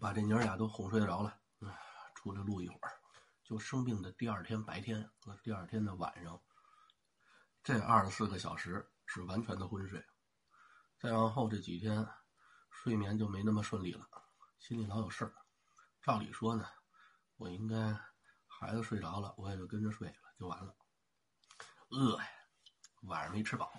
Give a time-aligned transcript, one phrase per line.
[0.00, 1.68] 把这娘俩都哄睡着了，唉，
[2.14, 3.00] 出来录一会儿。
[3.42, 6.40] 就生病的第二天白天和第二天的晚上，
[7.64, 10.04] 这二十四个小时是完全的昏睡。
[10.98, 12.06] 再往后这几天，
[12.70, 14.06] 睡眠就没那么顺利了，
[14.58, 15.34] 心里老有事儿。
[16.02, 16.68] 照理说呢，
[17.36, 17.98] 我应该
[18.46, 20.76] 孩子睡着了，我也就跟着睡了，就完了。
[21.88, 22.28] 饿呀，
[23.02, 23.72] 晚上没吃饱。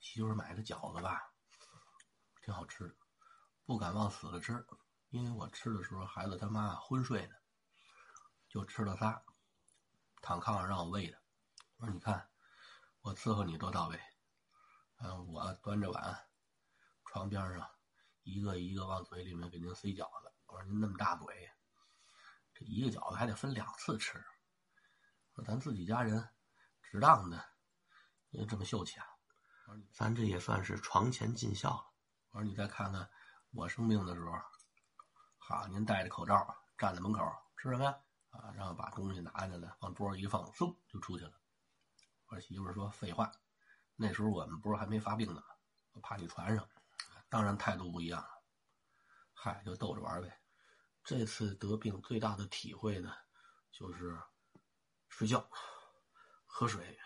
[0.00, 1.30] 媳妇买的饺子吧，
[2.42, 2.94] 挺好吃的，
[3.64, 4.66] 不敢往死了吃，
[5.10, 7.34] 因为我吃的时候孩子他妈昏睡呢。
[8.48, 9.22] 就吃了仨，
[10.22, 11.18] 躺炕上让我喂的。
[11.76, 12.30] 我说：“你看，
[13.02, 14.00] 我伺候你多到位。”
[15.02, 16.28] 嗯，我端着碗，
[17.04, 17.68] 床边上
[18.22, 20.32] 一个一个往嘴里面给您塞饺子。
[20.46, 21.50] 我说：“您那么大嘴，
[22.54, 24.24] 这一个饺子还得分两次吃。”
[25.34, 26.26] 说：“咱自己家人，
[26.80, 27.44] 值当的，
[28.30, 29.06] 您这么秀气啊？”
[29.68, 31.92] 我说：“咱这也算是床前尽孝了。”
[32.30, 33.10] 我说：“你再看看
[33.50, 34.32] 我生病的时候，
[35.48, 36.34] 好，您戴着口罩
[36.76, 37.22] 站在门口
[37.56, 37.96] 吃什么呀？”
[38.30, 41.40] 啊，然后把东西拿下来，往桌上一放，嗖就出去了。
[42.26, 43.30] 我媳妇说：“废话，
[43.94, 45.46] 那时候我们不是还没发病呢吗？
[45.92, 46.68] 我怕你传上。”
[47.30, 48.42] 当然态度不一样了。
[49.34, 50.36] 嗨，就逗着玩呗。
[51.04, 53.14] 这次得病最大的体会呢，
[53.70, 54.20] 就是
[55.08, 55.48] 睡觉、
[56.44, 56.98] 喝水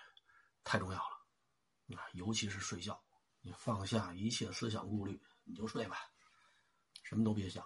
[0.65, 1.95] 太重要了。
[1.95, 2.99] 啊，尤其是睡觉，
[3.43, 5.99] 你放下一切思想顾虑，你就睡吧，
[7.03, 7.63] 什么都别想。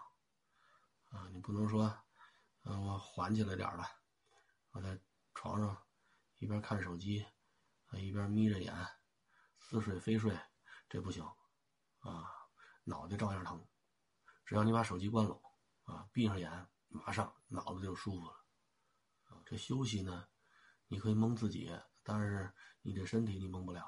[1.15, 1.97] 啊，你不能说。
[2.65, 3.89] 嗯，我缓起来点吧。
[4.73, 4.99] 我在
[5.35, 5.87] 床上
[6.39, 7.25] 一边看手机，
[7.93, 8.75] 一边眯着眼，
[9.61, 10.37] 似睡非睡，
[10.89, 11.23] 这不行
[12.01, 12.33] 啊！
[12.85, 13.65] 脑袋照样疼。
[14.45, 15.41] 只要你把手机关了，
[15.85, 18.33] 啊，闭上眼，马上脑子就舒服了。
[19.25, 20.27] 啊，这休息呢，
[20.89, 21.71] 你可以蒙自己，
[22.03, 23.87] 但是你这身体你蒙不了。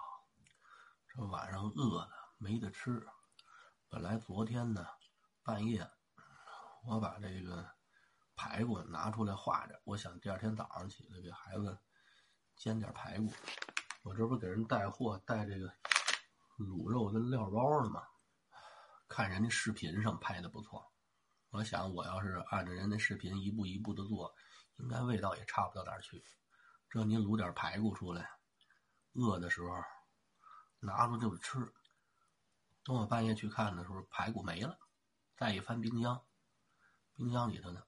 [1.09, 3.07] 这晚上饿了没得吃，
[3.89, 4.87] 本来昨天呢
[5.43, 5.91] 半夜，
[6.87, 7.67] 我把这个。
[8.39, 11.79] 排骨拿出来化着，我想第二天早上起来给孩子
[12.55, 13.33] 煎点排骨。
[14.03, 15.73] 我这不给人带货带这个
[16.59, 18.03] 卤肉跟料包呢吗？
[19.09, 20.93] 看人家视频上拍的不错，
[21.49, 24.35] 我想我要是按照人家视频一步一步的做，
[24.77, 26.23] 应该味道也差不到哪儿去。
[26.91, 28.29] 这您卤点排骨出来，
[29.15, 29.69] 饿的时候
[30.81, 31.73] 拿出就吃。
[32.85, 34.79] 等我半夜去看的时候，排骨没了，
[35.39, 36.26] 再一翻冰箱，
[37.17, 37.83] 冰箱里头呢。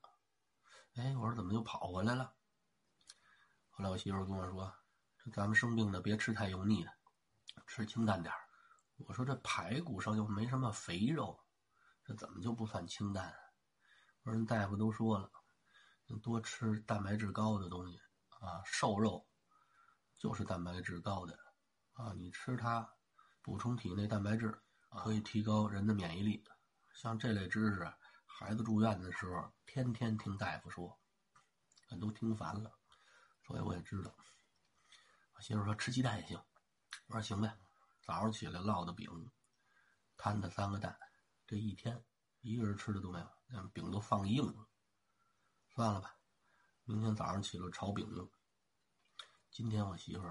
[0.96, 2.34] 哎，我说怎么又跑回来了？
[3.68, 4.74] 后来我媳妇跟我说
[5.22, 6.90] ：“这咱们生病的别吃太油腻的，
[7.66, 8.34] 吃清淡点
[9.06, 11.38] 我说：“这排骨上又没什么肥肉，
[12.04, 13.32] 这怎么就不算清淡？”
[14.24, 15.30] 我说：“大夫都说了，
[16.22, 18.00] 多吃蛋白质高的东西
[18.40, 19.28] 啊，瘦肉
[20.16, 21.38] 就是蛋白质高的
[21.92, 22.90] 啊，你吃它
[23.42, 24.58] 补充体内蛋白质，
[24.88, 26.42] 可以提高人的免疫力。
[26.94, 27.86] 像这类知识。”
[28.41, 30.97] 孩子住院的时候，天天听大夫说，
[31.88, 32.72] 俺都听烦了，
[33.44, 34.15] 所以我也知道。
[35.34, 36.41] 我媳妇说吃鸡蛋也行，
[37.09, 37.59] 我说行呗。
[38.00, 39.10] 早上起来烙的饼，
[40.16, 40.97] 摊的三个蛋，
[41.49, 42.04] 这一天
[42.41, 44.69] 一个人吃的都没有，那饼都放硬了。
[45.75, 46.16] 算了吧，
[46.84, 48.31] 明天早上起来炒饼用。
[49.50, 50.22] 今天我媳妇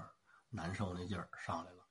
[0.48, 1.86] 难受那劲儿上来了，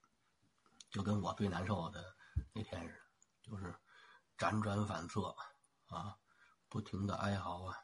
[0.89, 2.17] 就跟我最难受的
[2.55, 3.01] 那天似的，
[3.43, 3.79] 就是
[4.35, 5.35] 辗转反侧。
[5.87, 6.17] 啊，
[6.69, 7.77] 不停的哀嚎啊，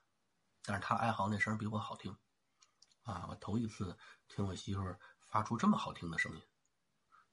[0.64, 2.18] 但是他哀嚎那声比我好听，
[3.04, 3.98] 啊，我头一次
[4.28, 6.42] 听我媳妇发出这么好听的声音。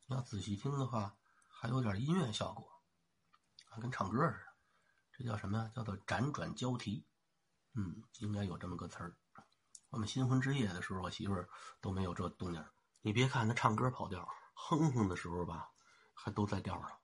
[0.07, 1.17] 你要仔细听的话，
[1.49, 2.69] 还有点音乐效果，
[3.71, 4.47] 啊，跟唱歌似的。
[5.13, 5.71] 这叫什么呀？
[5.75, 7.07] 叫做辗转交替。
[7.75, 9.17] 嗯，应该有这么个词儿。
[9.91, 11.49] 我们新婚之夜的时候，我媳妇儿
[11.81, 12.65] 都没有这动静。
[13.01, 15.71] 你别看她唱歌跑调，哼哼的时候吧，
[16.15, 17.01] 还都在调上，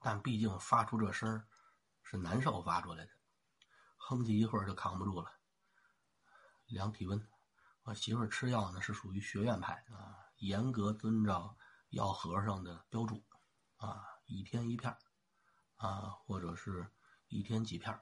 [0.00, 1.48] 但毕竟发出这声儿。
[2.10, 3.12] 是难受发出来的，
[3.96, 5.30] 哼唧一会儿就扛不住了。
[6.66, 7.24] 量体温，
[7.84, 11.56] 我媳妇儿吃药呢是属于学院派啊，严格遵照
[11.90, 13.24] 药盒上的标注
[13.76, 14.92] 啊，一天一片
[15.76, 16.90] 啊，或者是
[17.28, 17.92] 一天几片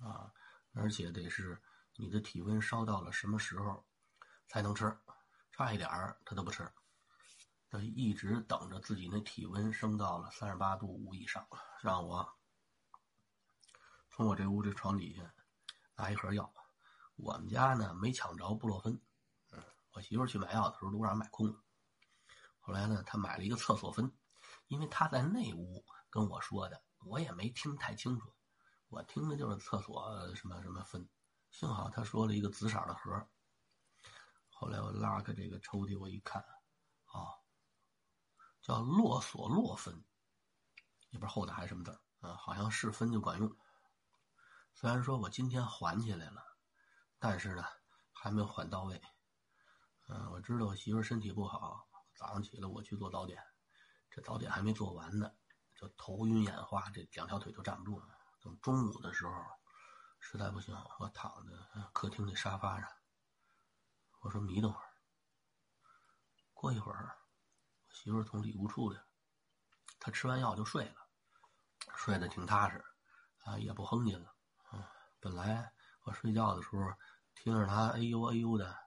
[0.00, 0.32] 啊，
[0.72, 1.60] 而且得是
[1.96, 3.84] 你的体温烧到了什么时候
[4.46, 4.96] 才能吃，
[5.50, 6.72] 差一点儿他都不吃，
[7.68, 11.44] 他一直等着自己那体温升到了三十八度五以上，
[11.82, 12.35] 让我。
[14.16, 15.30] 从我这屋这床底下
[15.94, 16.50] 拿一盒药，
[17.16, 18.98] 我们家呢没抢着布洛芬，
[19.52, 21.62] 嗯，我媳妇去买药的时候路上买空了。
[22.60, 24.10] 后来呢，她买了一个厕所芬，
[24.68, 28.32] 因为她在那屋跟我说的，我也没听太清楚，
[28.88, 31.06] 我听的就是厕所什么什么芬。
[31.50, 33.28] 幸好她说了一个紫色的盒。
[34.48, 36.40] 后来我拉开这个抽屉，我一看，
[37.04, 37.36] 啊，
[38.62, 40.02] 叫洛索洛芬，
[41.10, 41.90] 也不知道后头还是什么字
[42.20, 43.54] 啊，好像是芬就管用。
[44.78, 46.44] 虽然说我今天缓起来了，
[47.18, 47.64] 但是呢，
[48.12, 49.00] 还没有缓到位。
[50.06, 53.42] 嗯，我知道我媳妇身体不好，早上起来我去做早点，
[54.10, 55.32] 这早点还没做完呢，
[55.74, 58.06] 就头晕眼花，这两条腿都站不住了。
[58.42, 59.32] 等中午的时候，
[60.20, 62.86] 实在不行，我躺在客厅的沙发上，
[64.20, 64.90] 我说眯瞪会儿。
[66.52, 67.16] 过一会儿，
[67.88, 69.06] 我媳妇从里屋出来了，
[69.98, 71.08] 她吃完药就睡了，
[71.96, 72.84] 睡得挺踏实，
[73.38, 74.35] 啊，也不哼唧了。
[75.26, 76.92] 本来我睡觉的时候
[77.34, 78.78] 听着她哎呦哎呦的。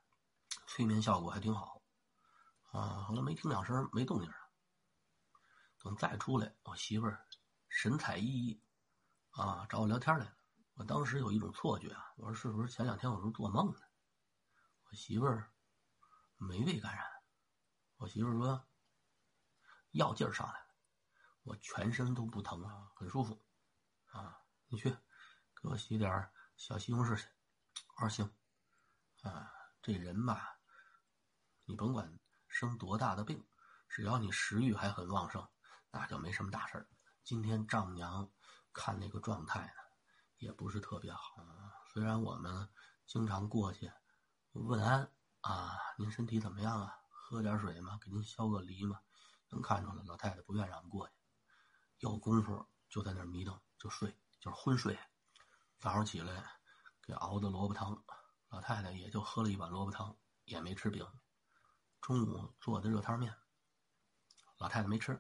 [0.67, 1.81] 催眠效果还挺好，
[2.71, 4.35] 啊，后来没听两声，没动静了。
[5.79, 7.27] 等再出来，我媳妇儿
[7.67, 8.61] 神采奕奕，
[9.31, 10.37] 啊，找我聊天来了。
[10.75, 13.79] 我当时有一种错觉啊，我说是不是前两天我是做梦呢？
[14.89, 15.51] 我媳妇儿
[16.37, 17.05] 没被感染，
[17.97, 18.65] 我媳妇儿说
[19.91, 20.75] 药劲儿上来了，
[21.43, 23.43] 我全身都不疼了，很舒服，
[24.05, 24.95] 啊，你去
[25.61, 27.27] 给我洗点小西红柿去。
[27.97, 28.33] 我说行，
[29.23, 29.51] 啊，
[29.81, 30.57] 这人吧。
[31.65, 33.45] 你甭管生多大的病，
[33.89, 35.47] 只要你食欲还很旺盛，
[35.91, 36.87] 那就没什么大事儿
[37.23, 38.31] 今天丈母娘
[38.71, 39.81] 看那个状态呢，
[40.37, 41.35] 也不是特别好。
[41.93, 42.69] 虽然我们
[43.05, 43.91] 经常过去
[44.53, 46.95] 问安啊，您身体怎么样啊？
[47.09, 47.99] 喝点水吗？
[48.01, 48.99] 给您削个梨吗？
[49.49, 51.13] 能看出来，老太太不愿让我们过去。
[51.99, 54.97] 有功夫就在那儿迷瞪，就睡，就是昏睡。
[55.79, 56.43] 早上起来
[57.01, 58.03] 给熬的萝卜汤，
[58.49, 61.07] 老太太也就喝了一碗萝卜汤，也没吃饼。
[62.01, 63.33] 中午做的热汤面，
[64.57, 65.13] 老太太没吃，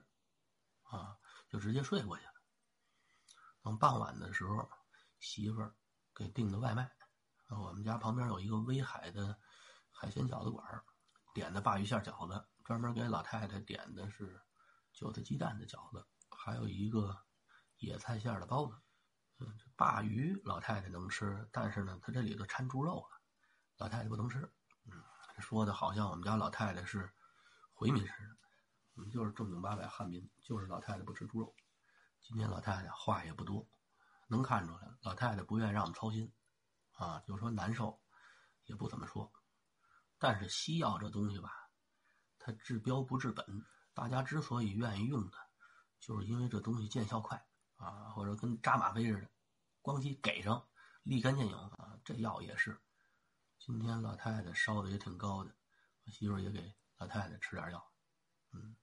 [0.83, 1.17] 啊，
[1.47, 2.33] 就直接睡过去了。
[3.61, 4.69] 等傍晚的时候，
[5.19, 5.73] 媳妇儿
[6.13, 6.91] 给订的外卖，
[7.47, 9.39] 我们家旁边有一个威海的
[9.91, 10.83] 海鲜饺子馆，
[11.33, 14.41] 点的鲅鱼馅饺子，专门给老太太点的是
[14.91, 17.17] 韭菜鸡蛋的饺子，还有一个
[17.77, 18.75] 野菜馅的包子。
[19.39, 23.21] 嗯，鲅鱼老太太能吃，但是呢，它这里头掺猪肉了，
[23.77, 24.51] 老太太不能吃。
[25.39, 27.09] 说的好像我们家老太太是
[27.73, 28.37] 回民似的，
[28.95, 31.55] 我们就是正经八百汉民，就是老太太不吃猪肉。
[32.21, 33.65] 今天老太太话也不多，
[34.27, 36.29] 能看出来，老太太不愿意让我们操心，
[36.91, 37.97] 啊，就说难受，
[38.65, 39.31] 也不怎么说。
[40.17, 41.69] 但是西药这东西吧，
[42.37, 43.65] 它治标不治本。
[43.93, 45.37] 大家之所以愿意用的，
[46.01, 47.41] 就是因为这东西见效快
[47.79, 49.29] 啊，或者跟扎吗啡似的，
[49.81, 50.67] 咣叽给上，
[51.03, 51.99] 立竿见影啊。
[52.05, 52.79] 这药也是。
[53.57, 55.53] 今天老太太烧的也挺高的，
[56.05, 57.91] 我媳妇也给老太太吃点药，
[58.51, 58.75] 嗯，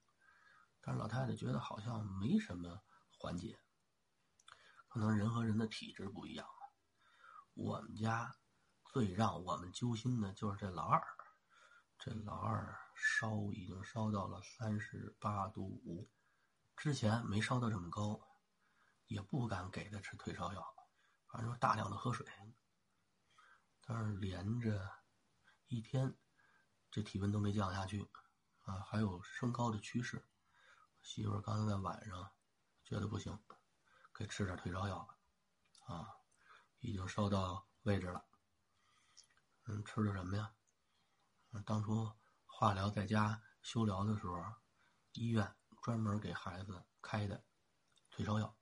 [0.81, 2.83] 但是老太太觉得好像没什么
[3.19, 3.59] 缓解，
[4.89, 6.47] 可能人和人的体质不一样。
[7.55, 8.37] 我们家
[8.85, 11.03] 最让我们揪心的就是这老二，
[11.99, 16.09] 这老二烧已经烧到了三十八度五，
[16.77, 18.26] 之前没烧到这么高，
[19.07, 20.75] 也不敢给他吃退烧药，
[21.27, 22.27] 反正大量的喝水。
[23.81, 24.91] 但是连着
[25.69, 26.17] 一天，
[26.91, 28.11] 这体温都没降下去，
[28.63, 30.27] 啊，还有升高的趋势。
[31.03, 32.33] 媳妇儿刚才在晚上
[32.85, 33.39] 觉得不行，
[34.13, 36.09] 给吃点退烧药吧，啊，
[36.81, 38.27] 已经烧到位置了。
[39.67, 40.53] 嗯，吃的什么呀？
[41.65, 42.13] 当初
[42.45, 44.43] 化疗在家休疗的时候，
[45.13, 47.45] 医院专门给孩子开的
[48.11, 48.56] 退烧药。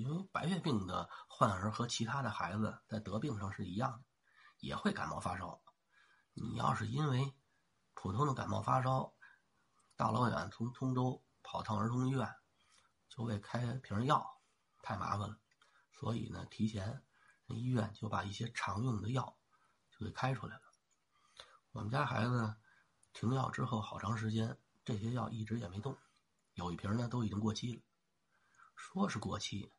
[0.00, 4.04] 因为白血病的患儿和其他的孩子在得病上是一样的，
[4.58, 5.62] 也会感冒发烧。
[6.32, 7.32] 你要是因为
[7.94, 9.14] 普通的感冒发烧，
[9.94, 12.34] 大老远从通州跑趟儿童医院，
[13.08, 14.40] 就为开瓶药，
[14.82, 15.38] 太麻烦了。
[15.92, 17.04] 所以呢，提前
[17.46, 19.38] 医院就把一些常用的药
[19.90, 20.62] 就给开出来了。
[21.70, 22.56] 我们家孩子
[23.12, 25.96] 停药之后好长时间，这些药一直也没动，
[26.54, 27.82] 有一瓶呢都已经过期了。
[28.74, 29.72] 说是过期，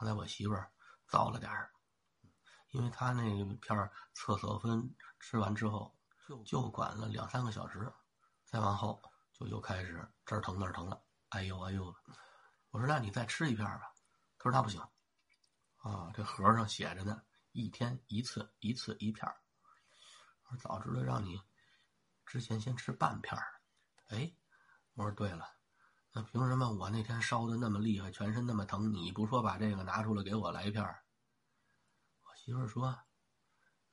[0.00, 0.72] 刚才我媳妇儿
[1.06, 1.70] 造了点儿，
[2.70, 3.22] 因为她那
[3.56, 5.94] 片儿厕所芬吃完之后，
[6.26, 7.92] 就就管了两三个小时，
[8.46, 8.98] 再往后
[9.34, 11.98] 就又开始这儿疼那儿疼了，哎呦哎呦的。
[12.70, 13.92] 我说那你再吃一片吧，
[14.38, 14.80] 他说他不行，
[15.76, 19.30] 啊，这盒上写着呢，一天一次，一次一片
[20.44, 21.38] 我说早知道让你
[22.24, 23.60] 之前先吃半片儿
[24.08, 24.34] 哎，
[24.94, 25.59] 我说对了。
[26.12, 32.98] 那凭什么我那天烧的那么厉害，全身那么疼，你不说把这个拿出来给我来一片我媳妇说，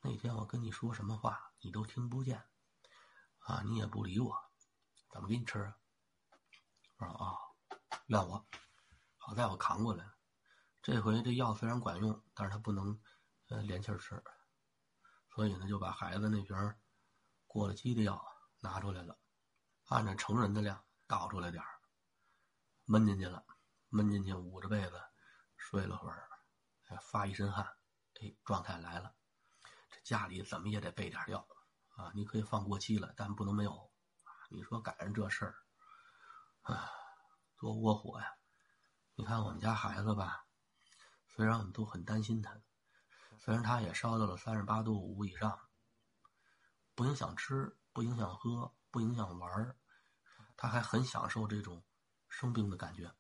[0.01, 2.43] 那天我跟你说什么话你都听不见，
[3.39, 4.36] 啊，你也不理我，
[5.12, 5.75] 怎么给你吃啊？
[6.97, 7.38] 我说啊，
[8.07, 8.47] 怨我，
[9.17, 10.13] 好在我扛过来了。
[10.81, 13.00] 这回这药虽然管用，但是他不能
[13.50, 14.24] 呃连气吃，
[15.36, 16.55] 所以呢就把孩子那瓶
[17.45, 18.19] 过了期的药
[18.59, 19.19] 拿出来了，
[19.86, 21.76] 按照成人的量倒出来点儿。
[22.89, 23.46] 闷进去了，
[23.89, 24.94] 闷进去，捂着被子
[25.58, 26.29] 睡了会儿。
[27.01, 27.65] 发一身汗，
[28.22, 29.13] 哎，状态来了。
[29.89, 31.46] 这家里怎么也得备点药
[31.98, 32.13] 啊！
[32.15, 33.91] 你可以放过期了，但不能没有。
[34.50, 35.56] 你说赶上这事儿，
[36.62, 36.89] 啊，
[37.58, 38.38] 多窝火呀！
[39.15, 40.46] 你看我们家孩子吧，
[41.27, 42.58] 虽然我们都很担心他，
[43.38, 45.60] 虽然他也烧到了三十八度五以上，
[46.96, 49.75] 不影响吃，不影响喝，不影响玩
[50.56, 51.84] 他还很享受这种
[52.38, 53.12] 生病的感觉。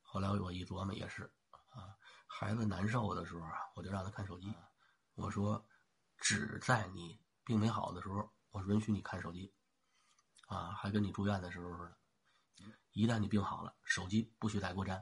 [0.00, 1.30] 后来我一琢磨也是
[1.74, 1.94] 啊，
[2.26, 4.50] 孩子难受的时候啊，我就让他看手机。
[5.14, 5.62] 我说，
[6.16, 9.52] 只在你病没好的时候，我允许你看手机。
[10.46, 11.98] 啊，还跟你住院的时候似的。
[12.92, 14.96] 一旦你病好了，手机不许再给我沾。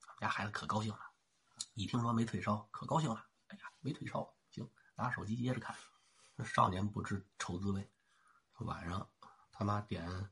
[0.00, 1.00] 我们家孩子可高兴了，
[1.74, 3.22] 一听说没退烧，可高兴了。
[3.48, 5.76] 哎呀，没退烧，行，拿手机接着看。
[6.42, 7.92] 少年不知愁滋味。
[8.60, 9.06] 晚上
[9.52, 10.30] 他妈点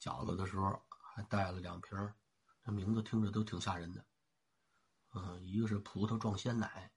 [0.00, 0.82] 饺子的时候，
[1.18, 2.14] 还带了两瓶，
[2.62, 4.06] 这名字听着都挺吓人的。
[5.14, 6.92] 嗯，一个是葡萄撞鲜奶，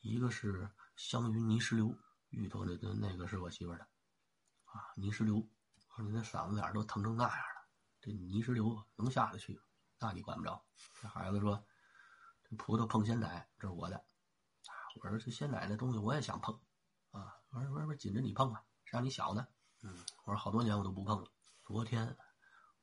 [0.00, 1.96] 一个是香芋泥石流。
[2.28, 3.88] 芋头那那那个是我媳妇的，
[4.64, 5.36] 啊，泥石流。
[5.36, 7.68] 我说你那嗓子眼都疼成那样了，
[8.02, 9.58] 这泥石流能下得去？
[9.98, 10.62] 那你管不着。
[11.00, 11.64] 这孩子说
[12.44, 13.96] ：“这葡萄碰鲜奶，这是我的。”
[14.68, 16.54] 啊，我说这鲜奶那东西我也想碰，
[17.12, 19.46] 啊，我说我说紧着你碰啊，谁让你小呢？
[19.84, 21.30] 嗯，我说好多年我都不碰了。
[21.62, 22.14] 昨天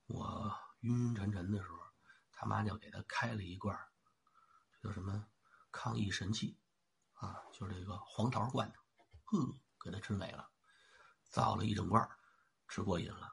[0.09, 1.77] 我晕晕沉沉的时候，
[2.31, 3.77] 他妈就给他开了一罐，
[4.81, 5.23] 叫什么
[5.71, 6.59] 抗疫神器，
[7.13, 8.81] 啊，就是这个黄桃罐头，
[9.25, 10.49] 呵，给他吃没了，
[11.29, 12.09] 造了一整罐。
[12.67, 13.31] 吃过瘾了，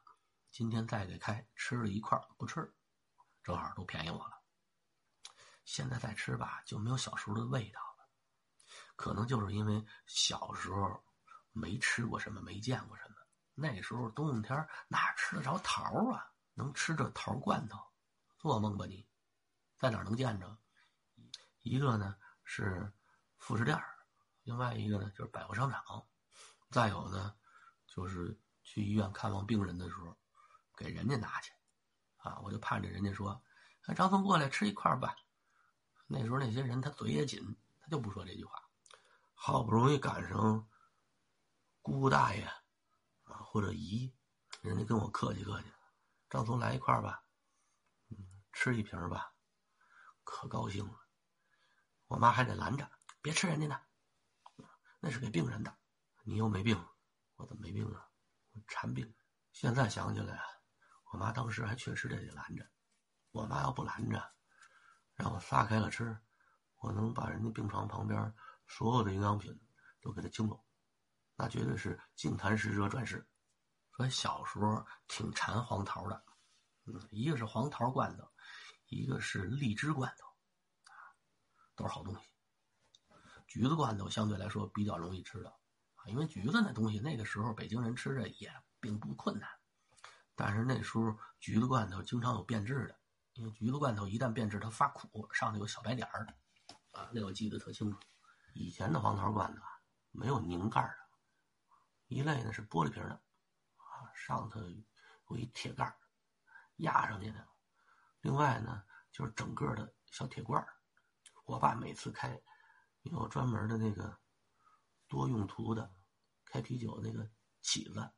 [0.50, 2.74] 今天再给开吃了一块不吃，
[3.42, 4.42] 正好都便宜我了。
[5.64, 8.08] 现在再吃吧，就没有小时候的味道了。
[8.96, 11.02] 可能就是因为小时候
[11.52, 13.16] 没吃过什么，没见过什么。
[13.54, 16.32] 那时候冬天哪吃得着桃啊？
[16.56, 17.78] 能吃着桃罐头？
[18.36, 19.06] 做梦吧你！
[19.78, 20.58] 在哪能见着？
[21.62, 22.92] 一个呢是
[23.38, 23.80] 副食店，
[24.42, 26.04] 另外一个呢就是百货商场，
[26.70, 27.36] 再有呢
[27.86, 28.36] 就是。
[28.68, 30.18] 去医院看望病人的时候，
[30.76, 31.52] 给人家拿去，
[32.16, 33.40] 啊，我就盼着人家说
[33.94, 35.14] ：“张峰过来吃一块吧。”
[36.08, 38.60] 那时候那些人他嘴也紧，他就不说这句话。
[39.34, 40.68] 好不容易赶上
[41.80, 44.12] 姑姑大爷啊或者姨，
[44.62, 45.68] 人家跟我客气客气，
[46.28, 47.22] 张松来一块吧，
[48.08, 48.16] 嗯，
[48.52, 49.32] 吃一瓶吧，
[50.24, 51.00] 可高兴了。
[52.08, 52.90] 我妈还得拦着，
[53.22, 53.80] 别吃人家的，
[55.00, 55.76] 那是给病人的。
[56.24, 56.84] 你又没病，
[57.36, 58.08] 我怎么没病啊？
[58.66, 59.14] 馋病，
[59.52, 60.44] 现在想起来啊，
[61.12, 62.68] 我妈当时还确实得拦着。
[63.30, 64.34] 我妈要不拦着，
[65.14, 66.18] 让我撒开了吃，
[66.80, 68.34] 我能把人家病床旁边
[68.66, 69.60] 所有的营养品
[70.00, 70.64] 都给他清走，
[71.36, 73.28] 那绝对是净坛使者转世。
[73.96, 76.24] 所以小时候挺馋黄桃的，
[76.84, 78.30] 嗯，一个是黄桃罐头，
[78.88, 80.26] 一个是荔枝罐头，
[80.92, 80.94] 啊，
[81.74, 82.20] 都是好东西。
[83.46, 85.52] 橘子罐头相对来说比较容易吃的。
[86.06, 89.50] 因为橘子那东西，那个时候北京人吃着也并不困难，
[90.36, 92.96] 但是那时候橘子罐头经常有变质的，
[93.32, 96.26] 因为橘子罐头一旦变质，它发苦，上头有小白点儿，
[96.92, 97.98] 啊，那我记得特清楚。
[98.54, 99.80] 以前的黄桃罐头啊，
[100.12, 100.96] 没有拧盖的，
[102.06, 103.20] 一类呢是玻璃瓶的，
[104.16, 104.60] 上头
[105.28, 105.96] 有一铁盖
[106.78, 107.46] 压上去的，
[108.22, 108.82] 另外呢
[109.12, 110.66] 就是整个的小铁罐
[111.44, 112.40] 我爸每次开，
[113.02, 114.18] 有专门的那个
[115.06, 115.94] 多用途的。
[116.48, 117.28] 开啤酒那个
[117.60, 118.08] 起子，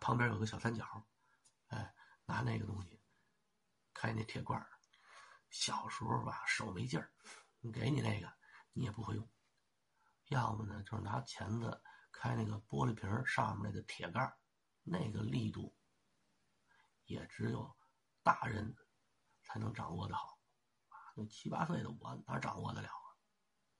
[0.00, 1.06] 旁边有个小三角，
[1.68, 1.94] 哎，
[2.26, 3.00] 拿那个东西
[3.94, 4.60] 开那铁罐
[5.48, 7.10] 小时候吧，手没劲儿，
[7.72, 8.30] 给你那个
[8.72, 9.26] 你也不会用。
[10.26, 14.36] 要么呢，就是拿钳子开那个玻璃瓶上面那个铁盖
[14.90, 15.76] 那个力度
[17.04, 17.76] 也只有
[18.22, 18.74] 大人
[19.42, 20.38] 才能掌握的好。
[21.14, 23.06] 那七八岁的我哪掌握得了啊？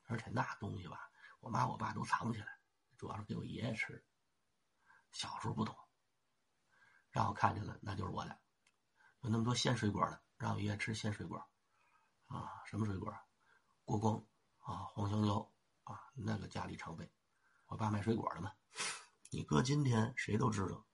[0.04, 1.10] 而且那东西吧，
[1.40, 2.58] 我妈我爸都藏起来。
[2.96, 4.04] 主要是给我爷爷吃，
[5.12, 5.76] 小时候不懂，
[7.10, 8.40] 让我看见了，那就是我的。
[9.20, 11.38] 有那么多鲜水果呢，让我爷爷吃鲜水果，
[12.26, 13.14] 啊，什么水果？
[13.84, 14.26] 过光
[14.58, 15.52] 啊，黄香蕉
[15.84, 17.08] 啊，那个家里常备。
[17.66, 18.52] 我爸卖水果的嘛，
[19.30, 20.84] 你搁今天谁都知道，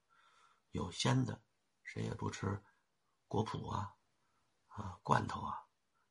[0.74, 1.40] 有鲜的，
[1.84, 2.60] 谁也不吃
[3.28, 3.94] 果脯啊，
[4.66, 5.56] 啊，罐头啊，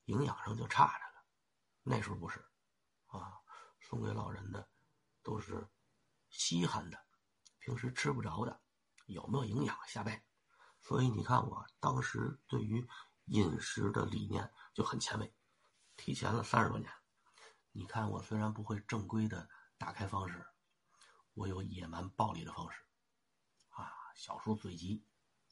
[0.06, 1.26] 营养上就差着了。
[1.84, 2.40] 那时候不是，
[3.08, 3.42] 啊，
[3.82, 4.70] 送给老人的
[5.22, 5.70] 都是。
[6.30, 6.98] 稀罕的，
[7.60, 8.60] 平时吃不着的，
[9.06, 9.78] 有没有营养？
[9.86, 10.24] 下背。
[10.80, 12.88] 所以你看，我当时对于
[13.26, 15.36] 饮食的理念就很前卫，
[15.96, 16.92] 提前了三十多年。
[17.72, 20.44] 你看，我虽然不会正规的打开方式，
[21.36, 22.84] 我有野蛮暴力的方式。
[24.14, 25.04] 小时候嘴急，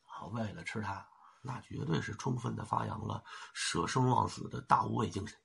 [0.06, 1.08] 啊，为了吃它，
[1.42, 5.42] 那绝对是充分的发扬了舍生忘死的大无畏精神。